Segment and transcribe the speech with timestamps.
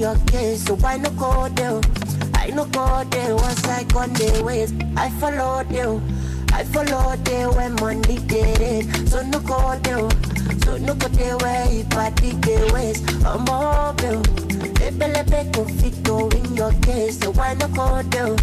[0.00, 1.78] your case, so why no go there?
[2.34, 4.72] I no go there once I on the ways.
[4.96, 6.00] I follow you.
[6.54, 9.08] I follow there when money did it.
[9.10, 10.08] So no go there.
[10.64, 12.98] So no go there where you party the ways.
[13.26, 14.22] I'm mobile.
[15.80, 18.36] Fit go in your case, so why no go there?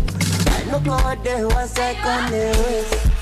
[0.53, 3.16] I no go there once I on the ways.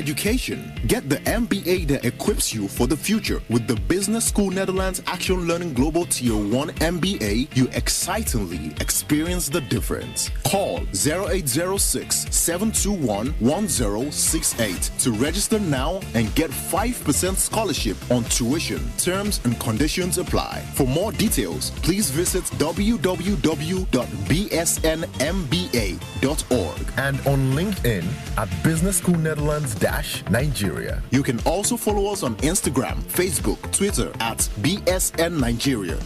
[0.00, 3.42] Education, get the MBA that equips you for the future.
[3.50, 9.60] With the Business School Netherlands Action Learning Global Tier 1 MBA, you excitingly experience the
[9.60, 10.30] difference.
[10.42, 18.80] Call 0806 721 1068 to register now and get 5% scholarship on tuition.
[18.96, 20.62] Terms and conditions apply.
[20.72, 23.10] For more details, please visit www.bsnmba.org
[26.96, 28.04] and on LinkedIn
[28.38, 29.74] at Business School Netherlands
[30.30, 31.02] Nigeria.
[31.10, 35.98] You can also follow us on Instagram, Facebook, Twitter at BSN Nigeria.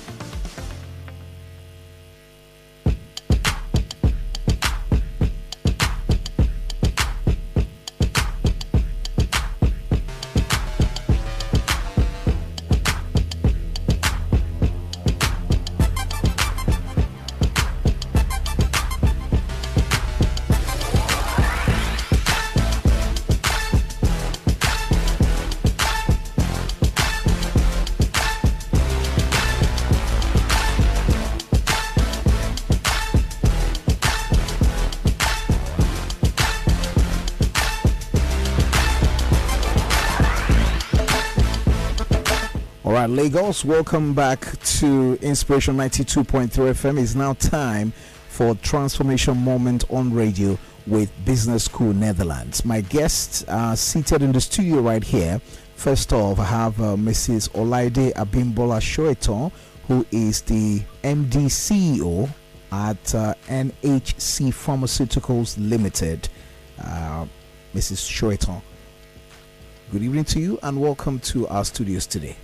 [42.85, 47.01] All right, Lagos, welcome back to Inspiration 92.3 FM.
[47.03, 47.95] It's now time
[48.29, 52.63] for Transformation Moment on Radio with Business School Netherlands.
[52.67, 55.41] My guests are seated in the studio right here.
[55.77, 57.49] First off, I have uh, Mrs.
[57.53, 59.51] Olaide Abimbola Soetan,
[59.89, 62.29] who is the MD CEO
[62.71, 66.29] at uh, NHC Pharmaceuticals Limited.
[66.79, 67.25] Uh,
[67.75, 67.97] Mrs.
[67.97, 68.61] Soetan,
[69.91, 72.37] good evening to you and welcome to our studios today.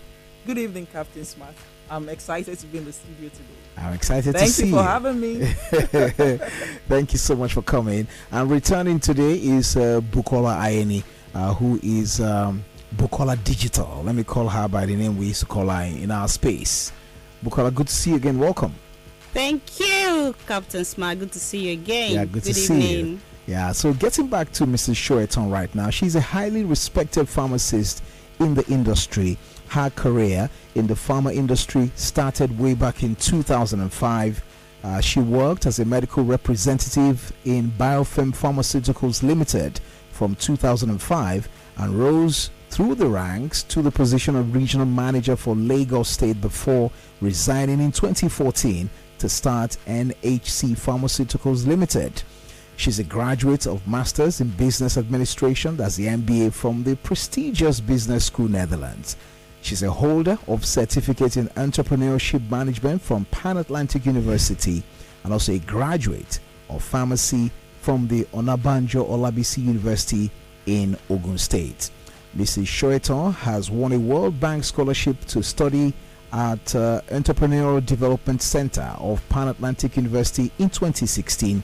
[0.50, 1.54] Good evening, Captain Smart.
[1.88, 3.44] I'm excited to be in the studio today.
[3.76, 5.44] I'm excited Thank to see you for having me.
[6.88, 8.08] Thank you so much for coming.
[8.32, 11.04] And returning today is uh, Bukola Ayeni,
[11.36, 12.64] uh, who is um,
[12.96, 14.02] Bukola Digital.
[14.02, 16.90] Let me call her by the name we used to call her in our space.
[17.44, 18.36] Bukola, good to see you again.
[18.36, 18.74] Welcome.
[19.32, 21.20] Thank you, Captain Smart.
[21.20, 22.10] Good to see you again.
[22.10, 22.64] Yeah, good, to evening.
[22.64, 23.20] see you.
[23.46, 24.96] Yeah, so getting back to Mrs.
[24.96, 28.02] Soetan right now, she's a highly respected pharmacist
[28.40, 29.38] in the industry.
[29.70, 34.44] Her career in the pharma industry started way back in 2005.
[34.82, 39.78] Uh, she worked as a medical representative in Biofem Pharmaceuticals Limited
[40.10, 46.08] from 2005 and rose through the ranks to the position of regional manager for Lagos
[46.08, 52.24] State before resigning in 2014 to start NHC Pharmaceuticals Limited.
[52.76, 58.24] She's a graduate of Masters in Business Administration, that's the MBA from the prestigious Business
[58.24, 59.16] School Netherlands.
[59.62, 64.82] She's a holder of certificate in entrepreneurship management from Pan Atlantic University
[65.24, 67.50] and also a graduate of pharmacy
[67.80, 70.30] from the Onabanjo Olabisi University
[70.66, 71.90] in Ogun State.
[72.36, 72.64] Mrs.
[72.66, 75.92] Soetan has won a World Bank scholarship to study
[76.32, 81.62] at uh, Entrepreneurial Development Center of Pan Atlantic University in 2016.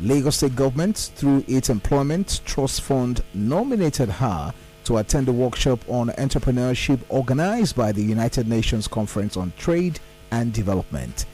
[0.00, 4.54] Lagos State Government, through its Employment Trust Fund, nominated her
[4.88, 10.00] to attend a workshop on entrepreneurship organized by the United Nations Conference on Trade
[10.30, 11.26] and Development.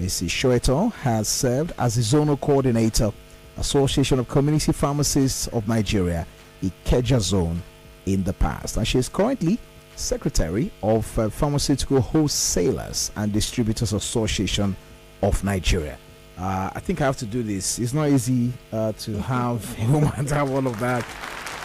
[0.00, 0.30] Mrs.
[0.30, 3.12] Soetan has served as the zonal coordinator,
[3.58, 6.26] Association of Community Pharmacists of Nigeria,
[6.62, 7.62] Ikeja Zone,
[8.06, 9.58] in the past, and she is currently
[9.94, 14.74] secretary of uh, Pharmaceutical Wholesalers and Distributors Association
[15.22, 15.98] of Nigeria.
[16.38, 17.78] Uh, I think I have to do this.
[17.78, 21.04] It's not easy uh, to have a woman to have all of that.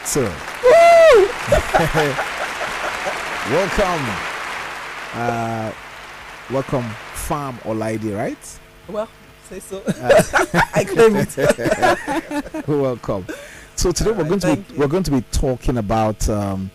[0.03, 0.29] So,
[3.49, 4.03] welcome,
[5.13, 5.71] uh,
[6.51, 6.83] welcome,
[7.13, 8.59] Pharm Olaide, right?
[8.89, 9.07] well,
[9.47, 9.81] say so.
[9.87, 10.21] Uh,
[10.75, 12.67] I claim it.
[12.67, 13.25] welcome.
[13.75, 14.79] So today we're Alright, going to be you.
[14.79, 16.69] we're going to be talking about um,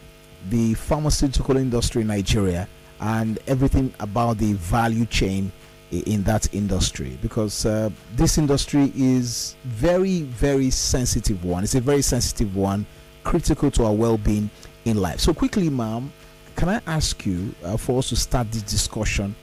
[0.49, 2.67] the pharmaceutical industry in Nigeria
[3.01, 5.53] and everything about the value chain
[5.91, 11.65] in that industry because uh, this industry is very very sensitive one.
[11.65, 12.87] It's a very sensitive one,
[13.25, 14.51] critical to our well-being
[14.85, 15.21] in life.
[15.21, 16.13] So quickly, ma'am,
[16.57, 19.35] can I ask you uh, for us to start this discussion?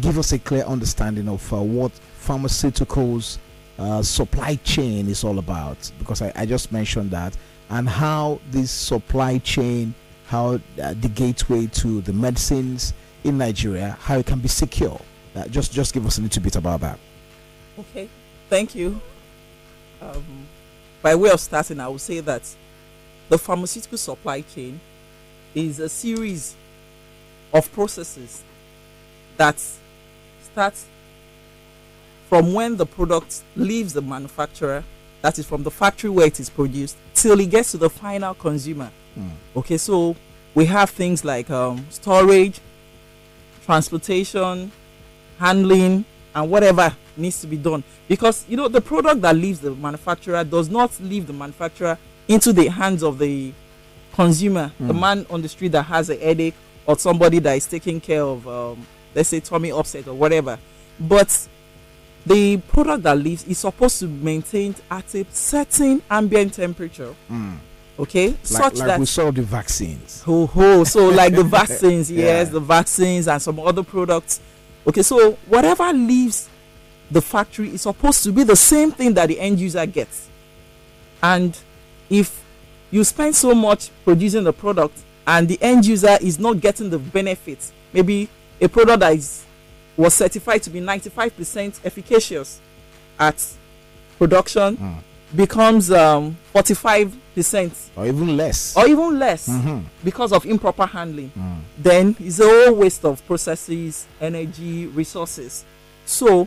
[0.00, 3.38] Give us a clear understanding of uh, what pharmaceuticals
[3.78, 7.36] uh, supply chain is all about, because I, I just mentioned that,
[7.70, 9.94] and how this supply chain,
[10.26, 15.00] how uh, the gateway to the medicines in Nigeria, how it can be secure.
[15.34, 16.98] Uh, just just give us a little bit about that.
[17.78, 18.08] Okay,
[18.48, 19.00] thank you.
[20.00, 20.46] Um,
[21.02, 22.42] by way of starting, I will say that
[23.28, 24.80] the pharmaceutical supply chain
[25.54, 26.54] is a series
[27.52, 28.42] of processes
[29.36, 29.62] that
[30.42, 30.74] start
[32.28, 34.82] from when the product leaves the manufacturer,
[35.22, 38.34] that is from the factory where it is produced, till it gets to the final
[38.34, 38.90] consumer.
[39.18, 39.30] Mm.
[39.56, 40.16] Okay, so
[40.54, 42.60] we have things like um, storage,
[43.64, 44.72] transportation,
[45.38, 47.82] handling, and whatever needs to be done.
[48.08, 51.96] Because you know the product that leaves the manufacturer does not leave the manufacturer
[52.28, 53.52] into the hands of the
[54.14, 55.00] consumer, the Mm.
[55.00, 56.54] man on the street that has a headache,
[56.86, 60.58] or somebody that is taking care of, um, let's say, tummy upset or whatever.
[60.98, 61.36] But
[62.24, 67.14] the product that leaves is supposed to maintain at a certain ambient temperature.
[67.30, 67.56] Mm.
[67.98, 70.22] Okay, Like, such like that we saw the vaccines.
[70.26, 70.84] Ho ho.
[70.84, 72.52] So like the vaccines, yes, Yeah.
[72.52, 74.40] the vaccines and some other products.
[74.86, 76.48] Okay, so whatever leaves
[77.10, 80.28] the factory is supposed to be the same thing that the end user gets.
[81.22, 81.56] And
[82.10, 82.42] if
[82.90, 86.98] you spend so much producing the product and the end user is not getting the
[86.98, 88.28] benefits, maybe
[88.60, 89.44] a product that is
[89.96, 92.60] was certified to be 95% efficacious
[93.18, 93.42] at
[94.18, 94.94] production Mm.
[95.34, 98.76] becomes um 45% Or even less.
[98.76, 99.82] or even less Mhm.
[100.04, 101.58] because of improper handling Mm.
[101.82, 105.64] then it's a whole waste of processes energy resources
[106.04, 106.46] so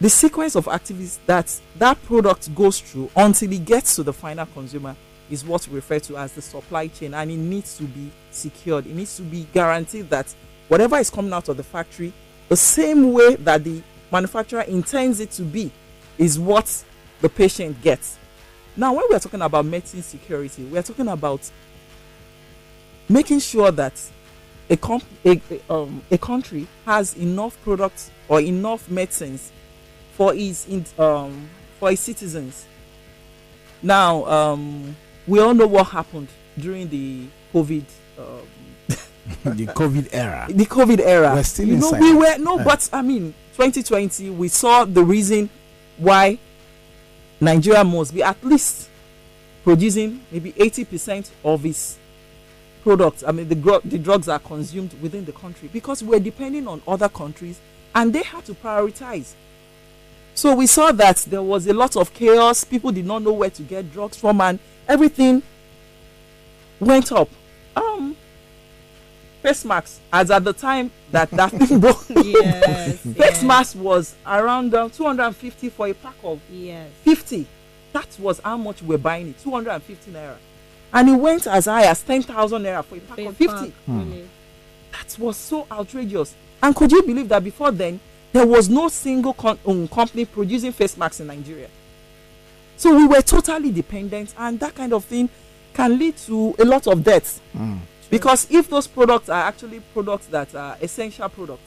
[0.00, 4.46] the sequence of activities that that product goes through until it gets to the final
[4.46, 4.94] consumer
[5.28, 8.86] is what we refer to as the supply chain and it needs to be secured.
[8.86, 10.32] It needs to be guaranteed that
[10.68, 12.12] whatever is coming out of the factory
[12.48, 15.70] the same way that the manufacturer intends it to be
[16.16, 16.84] is what
[17.20, 18.16] the patient gets.
[18.76, 21.50] Now when we are talking about medicine security we are talking about
[23.08, 24.00] making sure that
[24.70, 29.50] a, comp- a, a, um, a country has enough products or enough medicines
[30.18, 31.48] for its in, um,
[31.78, 32.66] for its citizens.
[33.82, 34.96] Now, um,
[35.28, 36.26] we all know what happened
[36.58, 37.84] during the COVID
[38.18, 38.24] um,
[39.56, 40.46] the COVID era.
[40.50, 41.34] the COVID era.
[41.34, 42.64] We're still you know, inside we were no, Yeah.
[42.64, 45.48] but I mean, 2020, we saw the reason
[45.98, 46.38] why
[47.40, 48.88] Nigeria must be at least
[49.62, 51.96] producing maybe 80% of its
[52.82, 53.22] products.
[53.24, 57.08] I mean, the the drugs are consumed within the country because we're depending on other
[57.08, 57.60] countries,
[57.94, 59.34] and they had to prioritize.
[60.38, 62.62] So we saw that there was a lot of chaos.
[62.62, 65.42] People did not know where to get drugs from, and everything
[66.78, 67.28] went up.
[67.74, 68.16] Um,
[69.42, 72.98] face masks, as at the time that that thing broke, Yes.
[73.02, 76.88] face yes, mask was around uh, 250 for a pack of Yes.
[77.02, 77.44] 50.
[77.92, 80.36] That was how much we're buying it, 250 naira.
[80.92, 83.72] And it went as high as 10,000 naira for a pack of 50.
[83.88, 84.28] Really.
[84.92, 86.36] That was so outrageous.
[86.62, 87.98] And could you believe that before then,
[88.32, 91.68] there was no single com- um, company producing face masks in Nigeria?
[92.76, 95.28] So we were totally dependent, and that kind of thing
[95.74, 97.40] can lead to a lot of deaths.
[97.56, 97.78] Mm.
[98.10, 101.62] Because if those products are actually products that are essential products,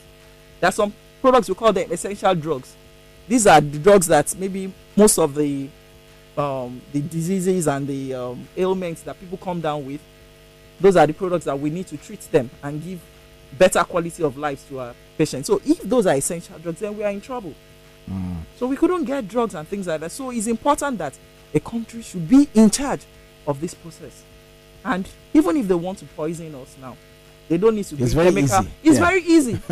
[0.59, 2.75] there are some products we call them essential drugs.
[3.27, 5.69] These are the drugs that maybe most of the
[6.37, 10.01] um, the diseases and the um, ailments that people come down with,
[10.79, 12.99] those are the products that we need to treat them and give
[13.57, 15.47] better quality of life to our patients.
[15.47, 17.53] So if those are essential drugs, then we are in trouble.
[18.09, 18.37] Mm.
[18.57, 20.11] So we couldn't get drugs and things like that.
[20.11, 21.17] So it's important that
[21.53, 23.01] a country should be in charge
[23.47, 24.23] of this process.
[24.83, 26.95] And even if they want to poison us now,
[27.49, 28.59] they don't need to It's very chemical.
[28.61, 28.69] easy.
[28.83, 29.05] It's Yeah.
[29.09, 29.59] very easy.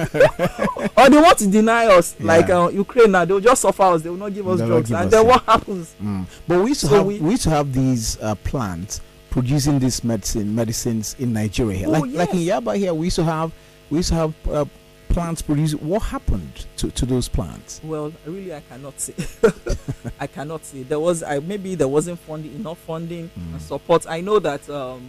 [0.97, 2.65] or they want to deny us, like Yeah.
[2.65, 3.25] uh, Ukraine now.
[3.25, 4.01] They'll just suffer us.
[4.01, 4.89] They will not give us They drugs.
[4.89, 5.29] give And us then it.
[5.29, 5.95] what happens?
[6.03, 6.25] Mm.
[6.47, 9.79] But we used to So have we- we, used to have these uh, plants producing
[9.79, 11.77] these medicine medicines in Nigeria.
[11.77, 11.87] here.
[11.87, 12.59] Oh, like like in yes.
[12.61, 13.51] Yaba here, we used to have
[13.89, 14.65] we used to have uh,
[15.09, 15.79] plants producing.
[15.79, 17.81] What happened to, to those plants?
[17.83, 19.13] Well, really, I cannot say.
[20.19, 20.83] I cannot say.
[20.83, 23.53] There was, I maybe there wasn't funding enough funding Mm.
[23.53, 24.05] and support.
[24.07, 25.01] I know that um,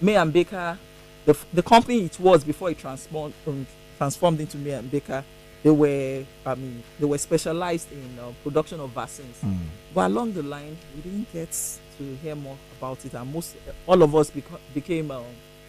[0.00, 0.78] May and Baker,
[1.24, 3.66] the the company it was before it transformed um,
[3.98, 5.22] transformed into May and Baker,
[5.62, 9.36] they were, I mean, they were specialized in uh, production of vaccines.
[9.44, 9.58] Mm.
[9.94, 11.52] But along the line, we didn't get
[11.98, 13.56] to hear more about it, and most
[13.86, 15.22] all of us beco- became um,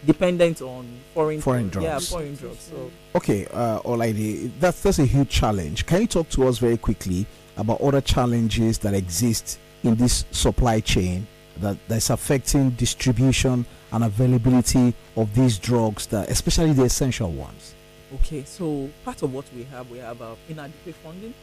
[0.06, 2.10] dependent on foreign Foreign Yeah, drugs.
[2.10, 2.70] foreign drugs.
[2.70, 2.90] So.
[3.16, 5.86] Okay, uh, Olaide, that's that's a huge challenge.
[5.86, 10.80] Can you talk to us very quickly about other challenges that exist in this supply
[10.80, 11.26] chain
[11.60, 17.74] that that's affecting distribution and availability of these drugs, that especially the essential ones?
[18.14, 21.34] Okay, so part of what we have, we have uh, inadequate funding.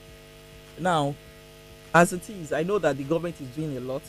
[0.80, 1.15] Now,
[1.94, 4.01] as it is, I know that the government is doing a lot,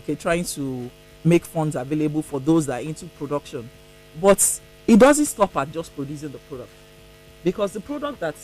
[0.00, 0.90] okay, trying to
[1.24, 3.68] make funds available for those that are into production.
[4.20, 6.70] But it doesn't stop at just producing the product.
[7.42, 8.34] Because the product that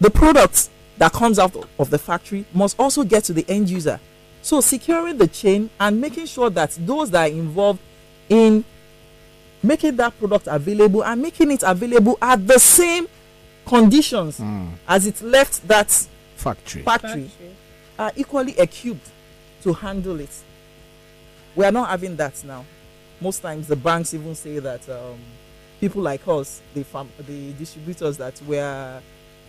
[0.00, 0.68] the product
[0.98, 3.98] that comes out of the factory must also get to the end user.
[4.42, 7.80] So securing the chain and making sure that those that are involved
[8.28, 8.64] in
[9.62, 13.06] making that product available and making it available at the same
[13.66, 14.70] conditions Mm.
[14.88, 16.06] as it left that
[16.36, 16.82] Factory.
[16.82, 17.30] factory
[17.98, 19.10] are equally equipped
[19.62, 20.30] to handle it.
[21.54, 22.64] We are not having that now.
[23.20, 25.18] Most times the banks even say that um,
[25.80, 29.00] people like us, the farm, the distributors, that we are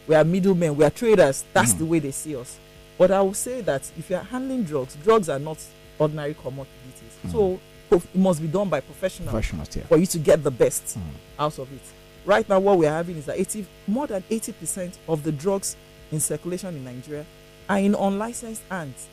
[0.07, 1.45] we are middlemen, we are traders.
[1.53, 1.77] That's Mm.
[1.79, 2.57] the way they see us.
[2.97, 5.57] But I will say that if you are handling drugs, drugs are not
[5.99, 7.13] ordinary commodities.
[7.25, 7.31] Mm.
[7.31, 7.59] So
[7.91, 9.83] it must be done by professionals Professionals, yeah.
[9.83, 11.01] for you to get the best Mm.
[11.39, 11.81] out of it.
[12.25, 15.75] Right now, what we are having is that 80, more than 80% of the drugs
[16.11, 17.25] in circulation in Nigeria
[17.69, 19.07] are in unlicensed hands.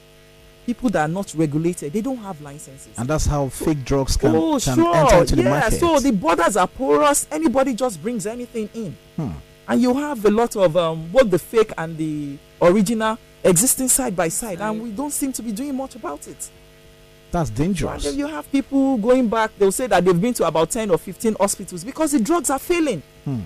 [0.69, 2.93] People that are not regulated, they don't have licenses.
[2.99, 4.95] And that's how fake drugs can, oh, can sure.
[4.95, 5.81] enter into the yeah, market.
[5.81, 7.27] so the borders are porous.
[7.33, 8.95] Anybody just brings anything in.
[9.17, 9.31] Hmm.
[9.67, 14.15] And you have a lot of um, both the fake and the original existing side
[14.15, 14.61] by side.
[14.61, 16.51] And we don't seem to be doing much about it.
[17.31, 18.05] That's dangerous.
[18.05, 20.99] then you have people going back, they'll say that they've been to about 10 or
[20.99, 23.03] 15 hospitals because the drugs are failing.
[23.25, 23.41] Hmm.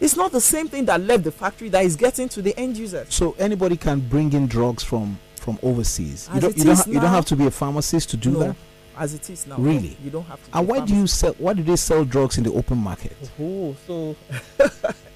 [0.00, 2.76] It's not the same thing that left the factory that is getting to the end
[2.76, 3.06] user.
[3.08, 6.28] So anybody can bring in drugs from from overseas.
[6.32, 8.30] You don't you don't, is ha- you don't have to be a pharmacist to do
[8.30, 8.56] no, that.
[8.96, 9.56] as it is now.
[9.58, 9.96] Really?
[10.02, 10.58] You don't have to.
[10.58, 11.34] And why do you sell?
[11.38, 13.16] Why do they sell drugs in the open market?
[13.40, 14.16] Oh, so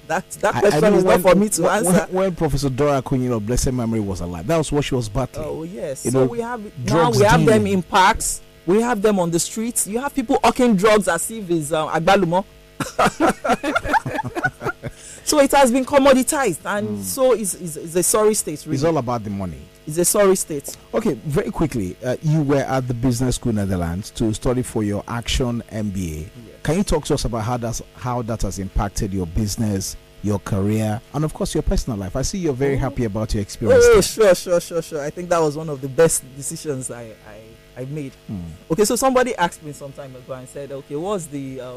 [0.07, 1.91] that that I- I question is when- not for me to when, answer.
[1.91, 5.47] When, when Professor Dora Akunyili, blessed memory, was alive, that was what she was battling.
[5.47, 6.05] Oh yes.
[6.05, 8.41] You so know, we have now we have them in parks.
[8.65, 9.87] We have them on the streets.
[9.87, 12.43] You have people hawking drugs as if it's um, agbalumo.
[15.23, 18.59] so it has been commoditized, and so it's, it's, it's a sorry state.
[18.65, 18.75] Really.
[18.75, 19.61] It's all about the money.
[19.87, 20.75] It's a sorry state.
[20.93, 25.01] Okay, very quickly, uh, you were at the Business School Netherlands to study for your
[25.07, 26.27] Action MBA.
[26.63, 30.39] Can you talk to us about how that's how that has impacted your business, your
[30.39, 32.17] career, and of course your personal life?
[32.17, 32.79] I see you're very Oh.
[32.79, 33.85] happy about your experience.
[33.87, 35.01] Oh, sure, sure, sure, sure.
[35.01, 38.11] I think that was one of the best decisions I, I, I made.
[38.27, 38.41] Hmm.
[38.69, 41.75] Okay, so somebody asked me some time ago and said, okay, what's the, uh,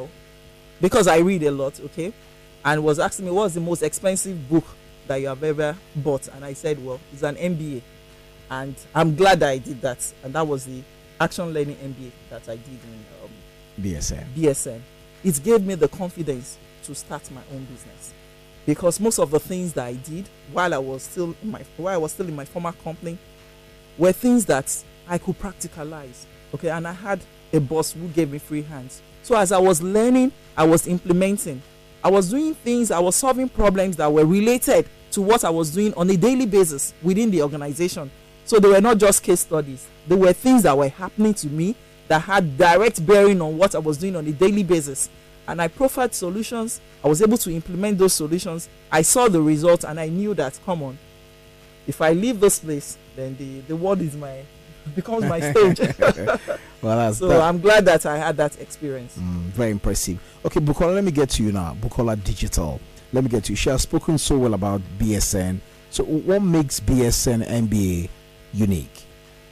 [0.81, 2.13] because I read a lot, okay,
[2.65, 4.65] and was asking me what's the most expensive book
[5.07, 7.83] that you have ever bought, and I said, well, it's an MBA,
[8.51, 10.83] and I'm glad that I did that, and that was the
[11.21, 13.31] Action Learning MBA that I did in um,
[13.81, 14.27] BSN.
[14.35, 14.81] BSN.
[15.23, 18.15] It gave me the confidence to start my own business
[18.67, 21.95] because most of the things that I did while I was still in my while
[21.95, 23.19] I was still in my former company
[23.99, 26.25] were things that I could practicalize.
[26.55, 27.21] Okay, and I had
[27.53, 29.03] a boss who gave me free hands.
[29.23, 31.63] So as I was learning, I was implementing.
[32.03, 35.71] I was doing things, I was solving problems that were related to what I was
[35.71, 38.11] doing on a daily basis within the organization.
[38.51, 39.87] So they were not just case studies.
[40.09, 41.77] They were things that were happening to me
[42.09, 45.09] that had direct bearing on what I was doing on a daily basis.
[45.47, 46.81] And I proffered solutions.
[47.05, 48.69] I was able to implement those solutions.
[48.91, 50.99] I saw the results and I knew that, come on,
[51.87, 54.43] if I leave this place, then the, the world is my
[54.97, 55.79] becomes my stage.
[56.83, 59.17] Well, so that- I'm glad that I had that experience.
[59.17, 60.19] Mm, very impressive.
[60.45, 61.77] Okay, Bukola, let me get to you now.
[61.81, 62.81] Bukola Digital.
[63.13, 63.57] Let me get to you.
[63.57, 65.61] She has spoken so well about BSN.
[65.91, 68.09] So, what makes BSN MBA
[68.53, 69.03] unique?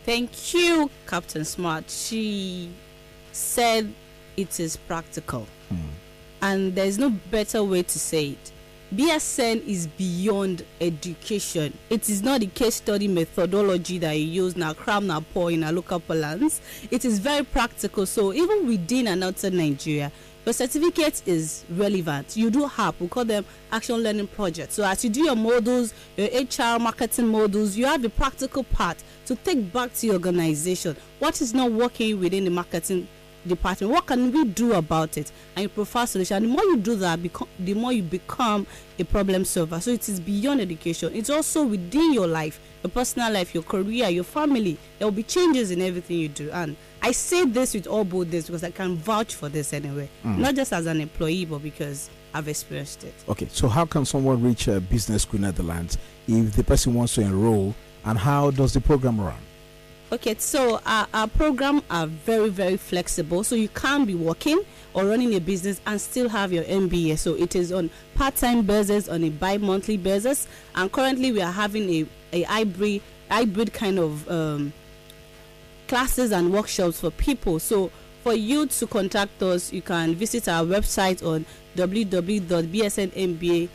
[0.05, 1.91] Thank you, Captain Smart.
[1.91, 2.71] She
[3.33, 3.93] said
[4.37, 5.47] it is practical.
[5.69, 5.77] Hmm.
[6.41, 8.53] And there's no better way to say it.
[8.95, 11.77] BSN is beyond education.
[11.91, 15.63] It is not the case study methodology that you use now, cram now pour in
[15.63, 16.63] a local balance.
[16.91, 18.07] It is very practical.
[18.07, 20.11] So even within and outside Nigeria,
[20.49, 22.35] your certificate is relevant.
[22.35, 24.77] You do have, we call them action learning projects.
[24.77, 28.97] So as you do your models, your HR marketing models, you have a practical part
[29.27, 30.97] to take back to your organization.
[31.19, 33.09] What is not working within the marketing
[33.49, 35.33] department what can we do about it?
[35.57, 36.43] And you prefer solution.
[36.43, 38.67] The more you do that become the more you become
[38.99, 39.81] a problem solver.
[39.81, 41.15] So it is beyond education.
[41.15, 44.79] It's also within your life your personal life your career your family.
[44.99, 46.51] There will be changes in everything you do.
[46.51, 50.09] And i say this with all boldness because i can vouch for this anyway.
[50.25, 50.39] Mm.
[50.39, 53.15] Not just as an employee but because i've experienced it.
[53.29, 57.23] Okay, so how can someone reach a Business School Netherlands if the person wants to
[57.23, 57.75] enroll,
[58.05, 59.35] and how does the program run?
[60.11, 63.45] Okay, so our, our program are very very flexible.
[63.45, 64.63] So you can be working
[64.95, 67.19] or running a business and still have your MBA.
[67.19, 71.91] So it is on part-time basis, on a bi-monthly basis, and currently we are having
[71.91, 74.73] a, a hybrid hybrid kind of um,
[75.89, 77.59] classes and workshops for people.
[77.59, 77.91] So
[78.23, 81.45] for you to contact us, you can visit our website on
[81.77, 83.69] www.bsnmba.org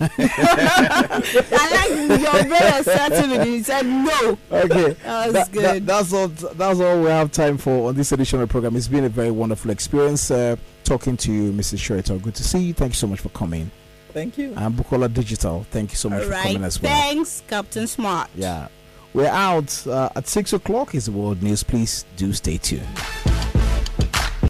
[0.00, 1.70] i
[2.08, 5.62] like your very assertive you said no Okay, That was That- good.
[5.62, 6.28] that- that's all.
[6.28, 8.76] That's all we have time for on this edition of the program.
[8.76, 11.78] It's been a very wonderful experience uh, talking to you, Mrs.
[11.78, 12.20] Soetan.
[12.22, 12.74] Good to see you.
[12.74, 13.70] Thank you so much for coming.
[14.12, 14.52] Thank you.
[14.56, 16.92] And Bukola Digital, thank you so much all for right coming as well.
[16.92, 18.68] thanks captain smart Yeah,
[19.12, 20.94] we're out uh, at six o'clock.
[20.94, 21.62] Is the world news.
[21.62, 22.86] Please do stay tuned.